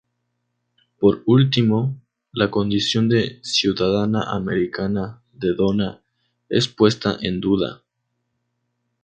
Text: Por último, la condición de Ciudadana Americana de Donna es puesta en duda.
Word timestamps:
Por 0.99 1.21
último, 1.27 1.95
la 2.31 2.49
condición 2.49 3.07
de 3.07 3.39
Ciudadana 3.43 4.31
Americana 4.35 5.21
de 5.31 5.53
Donna 5.53 6.01
es 6.49 6.67
puesta 6.67 7.17
en 7.21 7.39
duda. 7.39 7.83